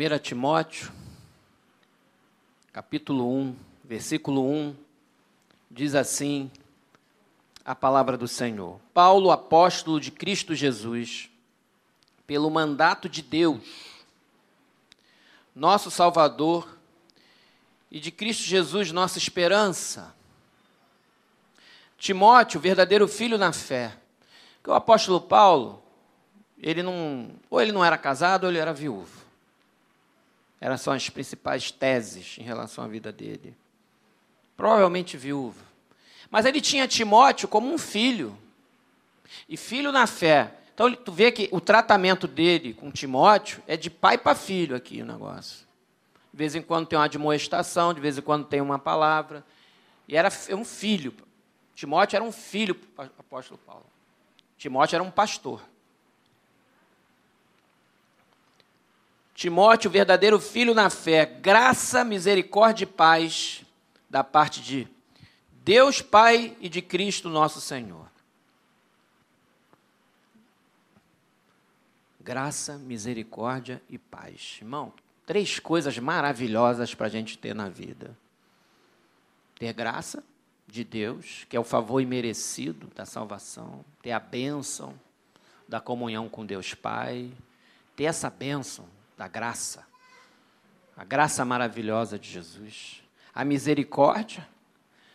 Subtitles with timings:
[0.00, 0.90] 1 Timóteo,
[2.72, 4.74] capítulo 1, versículo 1,
[5.70, 6.50] diz assim
[7.62, 8.80] a palavra do Senhor.
[8.94, 11.28] Paulo, apóstolo de Cristo Jesus,
[12.26, 13.60] pelo mandato de Deus,
[15.54, 16.78] nosso Salvador,
[17.90, 20.14] e de Cristo Jesus, nossa esperança.
[21.98, 23.98] Timóteo, verdadeiro filho na fé.
[24.64, 25.82] Que o apóstolo Paulo,
[26.56, 29.28] ele não, ou ele não era casado ou ele era viúvo.
[30.60, 33.56] Eram são as principais teses em relação à vida dele.
[34.56, 35.64] Provavelmente viúvo.
[36.30, 38.36] Mas ele tinha Timóteo como um filho.
[39.48, 40.54] E filho na fé.
[40.74, 45.00] Então tu vê que o tratamento dele com Timóteo é de pai para filho aqui
[45.00, 45.66] o negócio.
[46.32, 49.44] De vez em quando tem uma admoestação, de vez em quando tem uma palavra.
[50.06, 51.14] E era um filho.
[51.74, 53.86] Timóteo era um filho do apóstolo Paulo.
[54.58, 55.62] Timóteo era um pastor.
[59.40, 63.64] Timóteo, verdadeiro filho na fé, graça, misericórdia e paz
[64.10, 64.86] da parte de
[65.64, 68.06] Deus Pai e de Cristo nosso Senhor.
[72.20, 74.58] Graça, misericórdia e paz.
[74.60, 74.92] Irmão,
[75.24, 78.14] três coisas maravilhosas para a gente ter na vida:
[79.58, 80.22] ter graça
[80.66, 85.00] de Deus, que é o favor imerecido da salvação, ter a bênção
[85.66, 87.32] da comunhão com Deus Pai,
[87.96, 89.86] ter essa bênção da graça,
[90.96, 93.02] a graça maravilhosa de Jesus,
[93.34, 94.48] a misericórdia,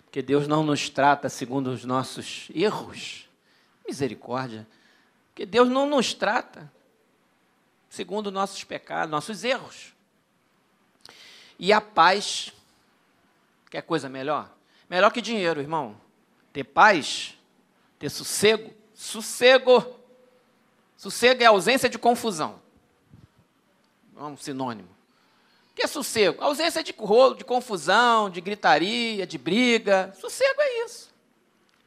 [0.03, 3.27] porque Deus não nos trata segundo os nossos erros,
[3.83, 4.67] misericórdia,
[5.29, 6.71] porque Deus não nos trata
[7.89, 9.91] segundo nossos pecados, nossos erros.
[11.57, 12.53] E a paz,
[13.71, 14.51] que é coisa melhor?
[14.87, 15.99] Melhor que dinheiro, irmão.
[16.53, 17.35] Ter paz,
[17.97, 19.99] ter sossego, sossego.
[20.95, 22.63] Sossego é ausência de confusão
[24.17, 24.89] é um sinônimo.
[25.71, 26.41] O que é sossego?
[26.41, 30.13] ausência de rolo, de confusão, de gritaria, de briga.
[30.19, 31.13] Sossego é isso.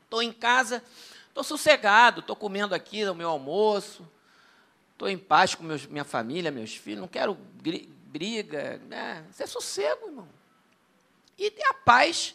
[0.04, 0.82] Estou em casa,
[1.28, 4.06] estou sossegado, estou comendo aqui o meu almoço,
[4.92, 7.34] estou em paz com meus, minha família, meus filhos, não quero
[8.06, 8.78] briga.
[8.88, 9.24] Né?
[9.30, 10.28] Isso é sossego, irmão.
[11.38, 12.34] E tem a paz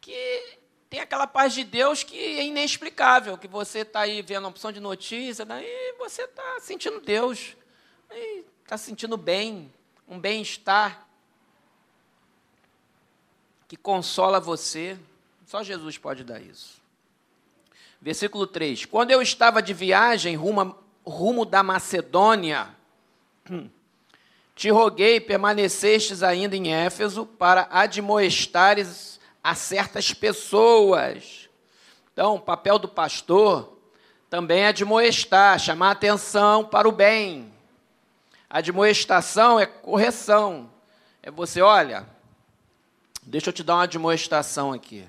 [0.00, 4.50] que tem aquela paz de Deus que é inexplicável, que você está aí vendo uma
[4.50, 7.56] opção de notícia, daí você está sentindo Deus
[8.64, 9.70] está se sentindo bem,
[10.08, 11.06] um bem-estar
[13.68, 14.98] que consola você.
[15.46, 16.82] Só Jesus pode dar isso.
[18.00, 22.74] Versículo 3: Quando eu estava de viagem rumo, rumo da Macedônia,
[24.56, 31.50] te roguei permanecestes ainda em Éfeso para admoestares a certas pessoas.
[32.12, 33.78] Então, o papel do pastor
[34.30, 37.53] também é admoestar, chamar atenção para o bem.
[38.54, 40.70] Admoestação é correção.
[41.20, 42.06] É você, olha,
[43.20, 45.04] deixa eu te dar uma admoestação aqui.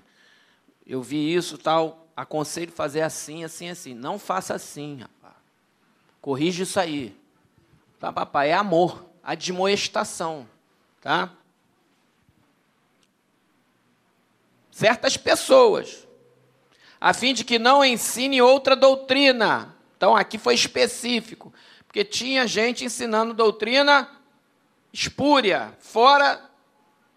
[0.84, 3.94] Eu vi isso, tal, aconselho fazer assim, assim, assim.
[3.94, 5.36] Não faça assim, rapaz.
[6.20, 7.16] Corrige isso aí.
[8.00, 8.50] Tá, papai?
[8.50, 10.50] É amor, admoestação,
[11.00, 11.32] tá?
[14.72, 16.08] Certas pessoas,
[17.00, 19.76] a fim de que não ensine outra doutrina.
[19.96, 21.54] Então, aqui foi específico.
[21.96, 24.10] Porque tinha gente ensinando doutrina
[24.92, 26.42] espúria, fora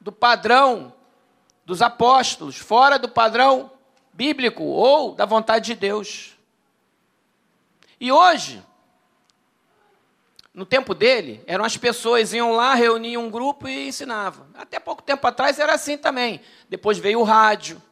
[0.01, 0.95] do padrão
[1.65, 3.73] dos apóstolos, fora do padrão
[4.13, 6.39] bíblico ou da vontade de Deus.
[7.99, 8.63] E hoje,
[10.55, 14.47] no tempo dele, eram as pessoas iam lá, reuniam um grupo e ensinavam.
[14.55, 16.41] Até pouco tempo atrás era assim também.
[16.69, 17.83] Depois veio o rádio,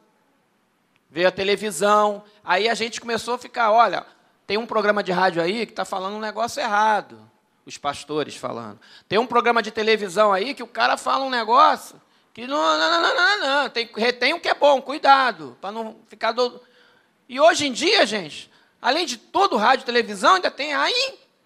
[1.09, 2.23] veio a televisão.
[2.45, 4.05] Aí a gente começou a ficar, olha,
[4.47, 7.19] tem um programa de rádio aí que está falando um negócio errado.
[7.65, 8.79] Os pastores falando.
[9.09, 12.01] Tem um programa de televisão aí que o cara fala um negócio
[12.33, 13.69] que não, não, não, não, não, não.
[13.69, 16.61] Tem, retém o que é bom, cuidado, para não ficar do.
[17.27, 18.49] E hoje em dia, gente,
[18.81, 20.87] além de todo rádio e televisão, ainda tem a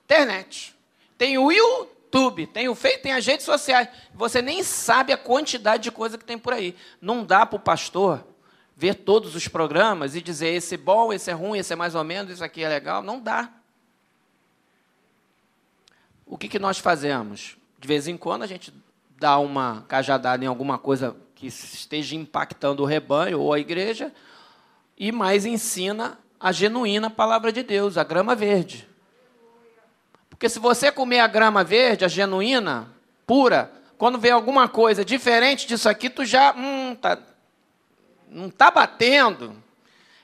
[0.06, 0.75] internet.
[1.18, 3.88] Tem o YouTube, tem o feito, tem as redes sociais.
[4.13, 6.75] Você nem sabe a quantidade de coisa que tem por aí.
[7.01, 8.24] Não dá para o pastor
[8.81, 11.94] ver todos os programas e dizer esse é bom, esse é ruim, esse é mais
[11.94, 13.04] ou menos, isso aqui é legal.
[13.04, 13.48] Não dá.
[16.25, 17.57] O que, que nós fazemos?
[17.78, 18.74] De vez em quando a gente
[19.19, 24.12] dá uma cajadada em alguma coisa que esteja impactando o rebanho ou a igreja
[24.98, 28.89] e mais ensina a genuína palavra de Deus, a grama verde.
[30.28, 32.89] Porque se você comer a grama verde, a genuína,
[33.28, 37.19] pura, quando vê alguma coisa diferente disso aqui, tu já, hum, tá,
[38.31, 39.62] não está batendo.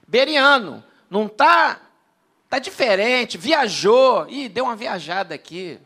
[0.07, 1.81] Beriano, não está.
[2.45, 4.25] Está diferente, viajou.
[4.29, 5.77] Ih, deu uma viajada aqui.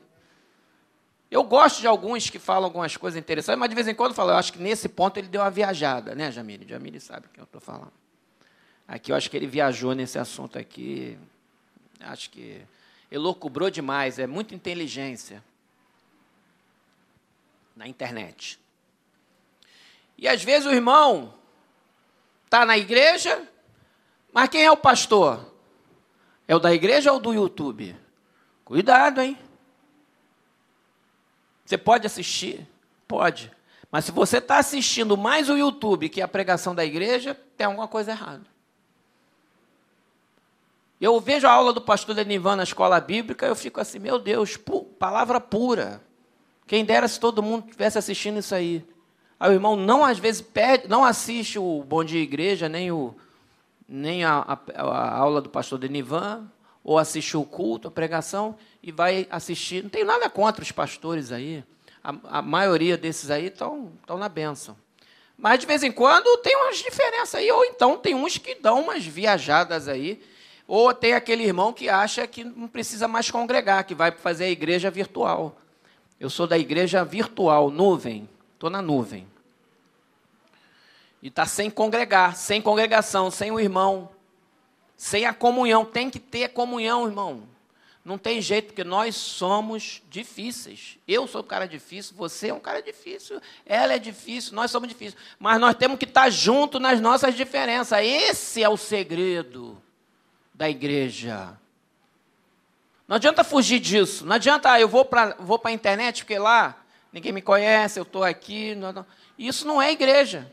[1.31, 4.29] Eu gosto de alguns que falam algumas coisas interessantes, mas de vez em quando falo,
[4.29, 6.67] eu acho que nesse ponto ele deu uma viajada, né, Jamile?
[6.67, 7.93] Jamile sabe o que eu estou falando.
[8.87, 11.17] Aqui eu acho que ele viajou nesse assunto aqui.
[12.01, 12.61] Acho que
[13.09, 15.43] elocubrou demais, é muita inteligência
[17.75, 18.59] na internet.
[20.17, 21.40] E às vezes o irmão
[22.51, 23.47] está na igreja,
[24.33, 25.53] mas quem é o pastor?
[26.45, 27.95] É o da igreja ou do YouTube?
[28.65, 29.37] Cuidado, hein?
[31.63, 32.67] Você pode assistir?
[33.07, 33.49] Pode.
[33.89, 37.87] Mas se você está assistindo mais o YouTube que a pregação da igreja, tem alguma
[37.87, 38.45] coisa errada.
[40.99, 44.59] Eu vejo a aula do pastor Denivan na escola bíblica, eu fico assim, meu Deus,
[44.99, 46.03] palavra pura.
[46.67, 48.85] Quem dera se todo mundo estivesse assistindo isso aí.
[49.41, 53.15] Aí o irmão não, às vezes, pede, não assiste o Bom Dia Igreja, nem, o,
[53.89, 56.47] nem a, a, a aula do pastor Denivan,
[56.83, 59.81] ou assiste o culto, a pregação, e vai assistir.
[59.81, 61.63] Não tem nada contra os pastores aí.
[62.03, 64.77] A, a maioria desses aí estão na bênção.
[65.35, 68.79] Mas de vez em quando tem umas diferenças aí, ou então tem uns que dão
[68.79, 70.21] umas viajadas aí,
[70.67, 74.51] ou tem aquele irmão que acha que não precisa mais congregar, que vai fazer a
[74.51, 75.57] igreja virtual.
[76.19, 78.29] Eu sou da igreja virtual, nuvem,
[78.61, 79.27] estou na nuvem.
[81.19, 84.09] E está sem congregar, sem congregação, sem o irmão,
[84.95, 85.83] sem a comunhão.
[85.83, 87.49] Tem que ter comunhão, irmão.
[88.05, 90.97] Não tem jeito, porque nós somos difíceis.
[91.07, 94.87] Eu sou um cara difícil, você é um cara difícil, ela é difícil, nós somos
[94.87, 95.19] difíceis.
[95.39, 97.99] Mas nós temos que estar juntos nas nossas diferenças.
[98.03, 99.81] Esse é o segredo
[100.53, 101.57] da igreja.
[103.07, 104.25] Não adianta fugir disso.
[104.25, 106.80] Não adianta, ah, eu vou para vou a internet, porque lá
[107.11, 108.75] ninguém me conhece, eu estou aqui.
[108.75, 109.05] Não, não.
[109.37, 110.51] Isso não é igreja.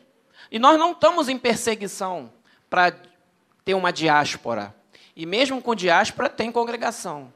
[0.51, 2.33] E nós não estamos em perseguição
[2.71, 2.95] para
[3.65, 4.75] ter uma diáspora.
[5.15, 7.33] E mesmo com diáspora, tem congregação.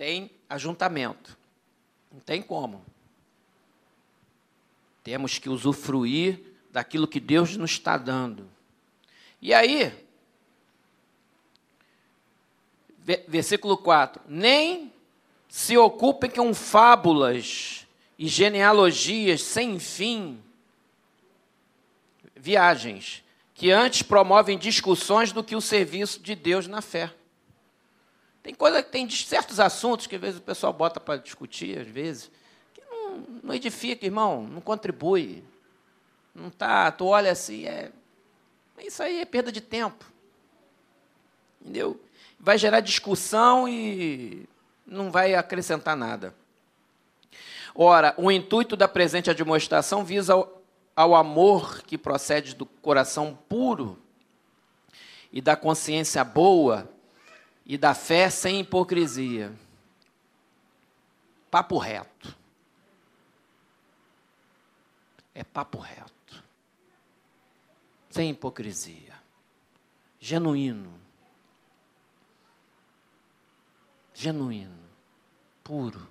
[0.00, 1.36] tem ajuntamento.
[2.10, 2.82] Não tem como.
[5.04, 6.40] Temos que usufruir
[6.70, 8.50] daquilo que Deus nos está dando.
[9.42, 9.92] E aí,
[13.28, 14.90] versículo 4: Nem
[15.50, 17.84] se ocupem com fábulas
[18.16, 20.40] e genealogias sem fim,
[22.36, 27.12] viagens, que antes promovem discussões do que o serviço de Deus na fé.
[28.44, 32.30] Tem coisa, tem certos assuntos que às vezes o pessoal bota para discutir, às vezes,
[32.72, 35.42] que não, não edifica, irmão, não contribui.
[36.32, 37.90] Não tá, tu olha assim, é,
[38.78, 40.04] isso aí é perda de tempo.
[41.60, 42.00] Entendeu?
[42.38, 44.48] Vai gerar discussão e
[44.90, 46.34] não vai acrescentar nada.
[47.74, 50.62] Ora, o intuito da presente admoestação visa ao,
[50.96, 53.96] ao amor que procede do coração puro
[55.32, 56.90] e da consciência boa
[57.64, 59.52] e da fé sem hipocrisia.
[61.48, 62.36] Papo reto.
[65.32, 66.44] É papo reto.
[68.10, 69.14] Sem hipocrisia.
[70.18, 70.92] Genuíno.
[74.12, 74.79] Genuíno.
[75.70, 76.08] Puro.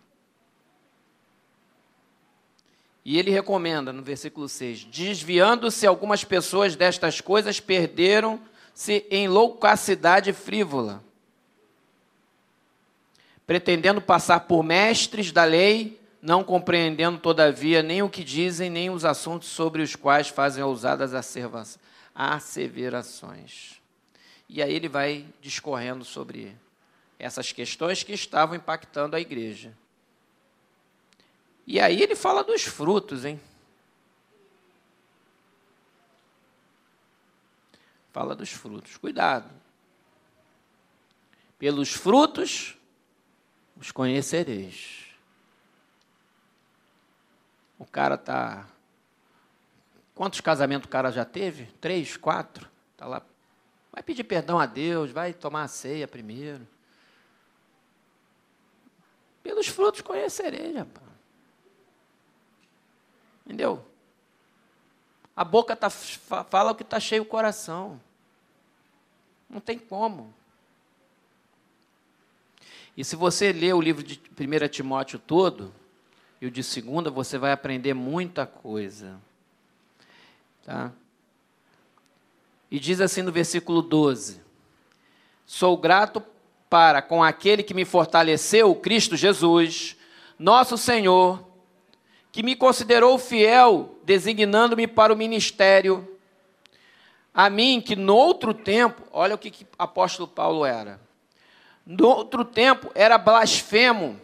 [3.04, 11.04] E ele recomenda no versículo 6: Desviando-se algumas pessoas destas coisas, perderam-se em loucacidade frívola
[13.46, 19.04] pretendendo passar por mestres da lei, não compreendendo, todavia, nem o que dizem, nem os
[19.04, 21.14] assuntos sobre os quais fazem ousadas
[22.14, 23.82] asseverações.
[24.48, 26.56] E aí ele vai discorrendo sobre
[27.20, 29.78] essas questões que estavam impactando a igreja.
[31.68, 33.40] E aí ele fala dos frutos, hein?
[38.12, 38.98] Fala dos frutos.
[38.98, 39.52] Cuidado.
[41.60, 42.78] Pelos frutos
[43.76, 45.06] os conhecereis.
[47.78, 48.68] O cara tá.
[50.16, 51.66] Quantos casamentos o cara já teve?
[51.80, 52.70] Três, quatro?
[52.98, 53.22] Tá lá.
[53.92, 56.68] Vai pedir perdão a Deus, vai tomar a ceia primeiro.
[59.44, 61.08] Pelos frutos conhecereis, rapaz.
[63.46, 63.84] Entendeu?
[65.36, 68.00] A boca tá, fala o que está cheio o coração.
[69.50, 70.34] Não tem como.
[72.96, 75.74] E se você ler o livro de 1 Timóteo todo,
[76.42, 79.20] e o de segunda, você vai aprender muita coisa.
[80.66, 80.92] Tá?
[82.70, 84.42] E diz assim no versículo 12:
[85.46, 86.24] Sou grato
[86.70, 89.98] para com aquele que me fortaleceu, Cristo Jesus,
[90.38, 91.44] nosso Senhor,
[92.32, 96.18] que me considerou fiel, designando-me para o ministério.
[97.34, 101.00] A mim, que no outro tempo, olha o que, que apóstolo Paulo era
[101.86, 104.20] No outro tempo era blasfemo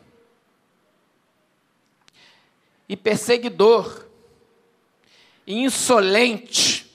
[2.88, 4.06] e perseguidor,
[5.48, 6.86] e insolente.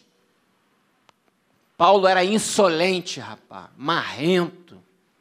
[1.76, 4.79] Paulo era insolente, rapaz, marrento,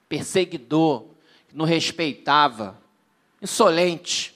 [0.09, 1.05] perseguidor,
[1.53, 2.77] não respeitava,
[3.41, 4.35] insolente.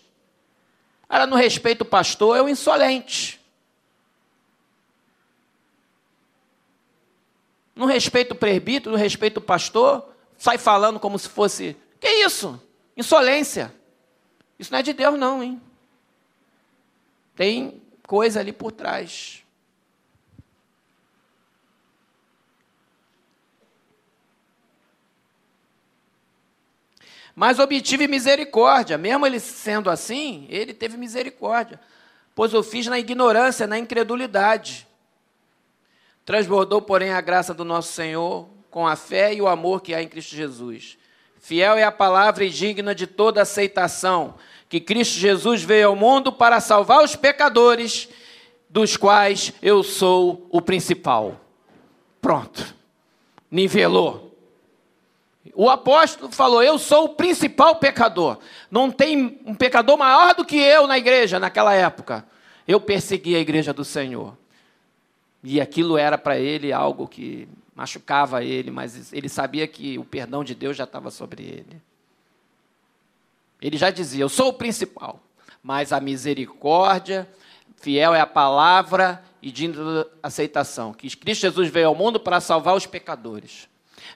[1.10, 3.42] Ela não respeita o pastor, é o insolente.
[7.76, 11.76] Não respeita o presbítero, não respeita o pastor, sai falando como se fosse.
[12.00, 12.62] Que isso?
[12.96, 13.74] Insolência.
[14.60, 15.62] Isso não é de Deus, não, hein?
[17.36, 19.43] Tem coisa ali por trás.
[27.36, 31.80] Mas obtive misericórdia, mesmo ele sendo assim, ele teve misericórdia,
[32.36, 34.88] pois o fiz na ignorância, na incredulidade.
[36.26, 40.02] Transbordou, porém, a graça do nosso Senhor com a fé e o amor que há
[40.02, 40.98] em Cristo Jesus.
[41.40, 44.36] Fiel é a palavra e digna de toda aceitação,
[44.70, 48.08] que Cristo Jesus veio ao mundo para salvar os pecadores,
[48.70, 51.40] dos quais eu sou o principal.
[52.20, 52.74] Pronto.
[53.52, 54.33] Nivelou.
[55.54, 58.40] O apóstolo falou: Eu sou o principal pecador.
[58.72, 62.26] Não tem um pecador maior do que eu na igreja naquela época.
[62.68, 64.38] Eu persegui a igreja do Senhor.
[65.44, 70.44] E aquilo era para ele algo que machucava ele, mas ele sabia que o perdão
[70.44, 71.82] de Deus já estava sobre ele.
[73.62, 75.20] Ele já dizia: Eu sou o principal,
[75.62, 77.28] mas a misericórdia,
[77.76, 79.70] fiel é a palavra e de
[80.22, 80.94] aceitação.
[80.94, 83.68] Que Cristo Jesus veio ao mundo para salvar os pecadores.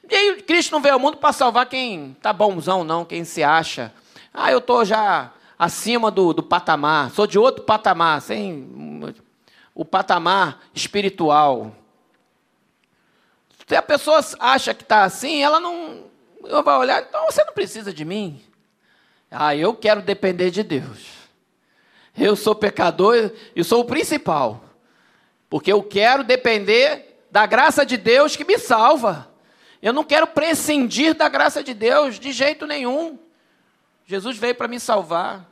[0.10, 3.44] E aí, Cristo não veio ao mundo para salvar quem está bonzão, não, quem se
[3.44, 3.94] acha.
[4.34, 9.16] Ah, eu estou já acima do, do patamar, sou de outro patamar, sem
[9.74, 11.76] o patamar espiritual.
[13.68, 16.06] Se a pessoa acha que está assim, ela não.
[16.46, 18.42] Eu vai olhar, então você não precisa de mim.
[19.30, 21.18] Ah, eu quero depender de Deus.
[22.18, 24.64] Eu sou pecador e sou o principal.
[25.50, 29.30] Porque eu quero depender da graça de Deus que me salva.
[29.81, 33.19] Eu não quero prescindir da graça de Deus de jeito nenhum.
[34.05, 35.51] Jesus veio para me salvar.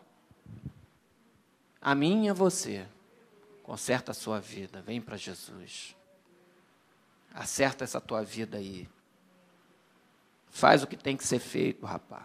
[1.82, 2.86] A mim e a você.
[3.62, 5.96] Conserta a sua vida, vem para Jesus.
[7.34, 8.88] Acerta essa tua vida aí.
[10.50, 12.24] Faz o que tem que ser feito, rapaz.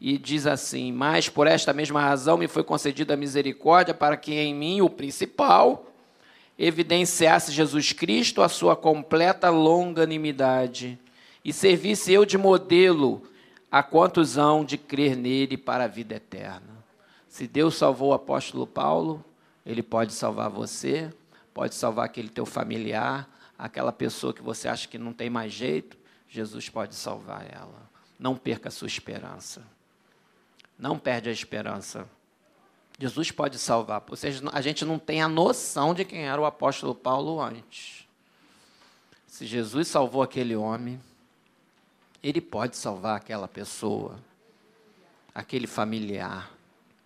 [0.00, 4.34] E diz assim: Mas por esta mesma razão me foi concedida a misericórdia, para que
[4.34, 5.86] em mim, o principal,
[6.58, 10.98] evidenciasse Jesus Cristo a sua completa longanimidade,
[11.44, 13.22] e servisse eu de modelo
[13.70, 16.74] a quantos hão de crer nele para a vida eterna.
[17.28, 19.22] Se Deus salvou o apóstolo Paulo,
[19.66, 21.12] ele pode salvar você,
[21.52, 25.96] pode salvar aquele teu familiar, aquela pessoa que você acha que não tem mais jeito,
[26.28, 27.90] Jesus pode salvar ela.
[28.18, 29.62] Não perca a sua esperança.
[30.78, 32.08] Não perde a esperança.
[32.98, 34.02] Jesus pode salvar.
[34.08, 38.06] Ou seja, a gente não tem a noção de quem era o apóstolo Paulo antes.
[39.26, 41.00] Se Jesus salvou aquele homem,
[42.22, 44.18] ele pode salvar aquela pessoa,
[45.34, 46.50] aquele familiar.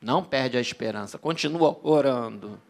[0.01, 2.61] Não perde a esperança, continua orando,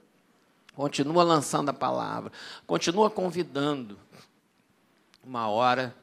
[0.75, 2.33] continua lançando a palavra,
[2.67, 3.99] continua convidando.
[5.25, 5.95] Uma hora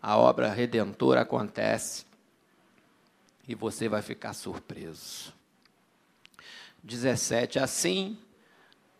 [0.00, 2.06] a obra redentora acontece
[3.46, 5.32] e você vai ficar surpreso.
[6.88, 7.58] 17.
[7.58, 8.18] Assim,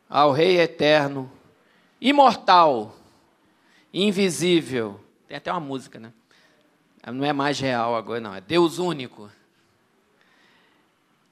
[0.09, 1.31] ao Rei eterno,
[2.01, 2.95] imortal,
[3.93, 6.13] invisível, tem até uma música, né?
[7.07, 8.35] Não é mais real agora, não.
[8.35, 9.31] É Deus único.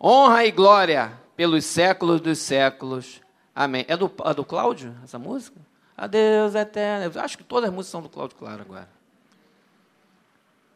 [0.01, 3.21] Honra e glória pelos séculos dos séculos.
[3.55, 3.85] Amém.
[3.89, 5.61] É do, é do Cláudio, essa música?
[5.97, 7.13] A Deus eterno.
[7.15, 8.89] Eu acho que todas as músicas são do Cláudio Claro agora.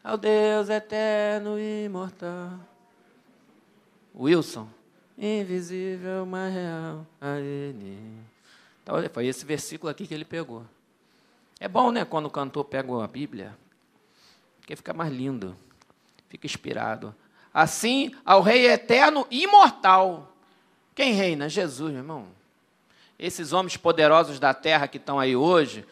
[0.03, 2.59] Ao Deus eterno e imortal.
[4.15, 4.67] Wilson.
[5.23, 7.95] Invisível, mas real a Ele.
[8.81, 10.65] Então, foi esse versículo aqui que ele pegou.
[11.59, 13.55] É bom, né, quando o cantor pega a Bíblia,
[14.59, 15.55] porque fica mais lindo,
[16.27, 17.13] fica inspirado.
[17.53, 20.35] Assim, ao Rei eterno imortal.
[20.95, 21.47] Quem reina?
[21.47, 22.27] Jesus, meu irmão.
[23.19, 25.85] Esses homens poderosos da terra que estão aí hoje,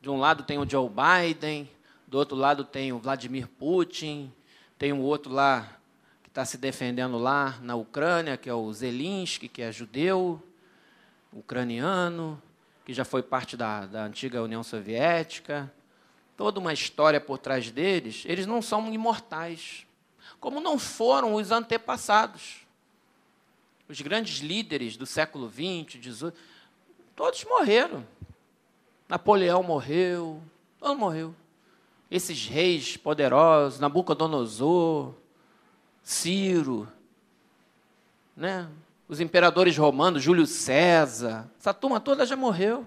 [0.00, 1.68] de um lado tem o Joe Biden,
[2.06, 4.32] do outro lado tem o Vladimir Putin,
[4.78, 5.76] tem um outro lá
[6.34, 10.42] está se defendendo lá na Ucrânia, que é o Zelensky, que é judeu,
[11.32, 12.42] ucraniano
[12.84, 15.72] que já foi parte da, da antiga União Soviética,
[16.36, 19.86] toda uma história por trás deles, eles não são imortais,
[20.40, 22.66] como não foram os antepassados.
[23.88, 26.32] Os grandes líderes do século XX, XVIII,
[27.14, 28.04] todos morreram.
[29.08, 30.42] Napoleão morreu,
[30.80, 31.32] todo morreu.
[32.10, 35.14] Esses reis poderosos, Nabucodonosor,
[36.04, 36.86] Ciro,
[38.36, 38.68] né?
[39.08, 42.86] os imperadores romanos, Júlio César, essa turma toda já morreu.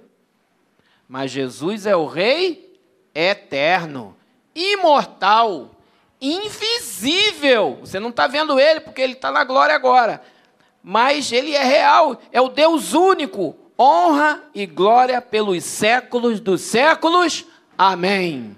[1.09, 2.79] Mas Jesus é o Rei
[3.15, 4.15] eterno,
[4.53, 5.71] imortal,
[6.21, 7.79] invisível.
[7.81, 10.21] Você não está vendo ele porque ele está na glória agora.
[10.83, 13.55] Mas ele é real, é o Deus único.
[13.79, 17.45] Honra e glória pelos séculos dos séculos.
[17.77, 18.55] Amém.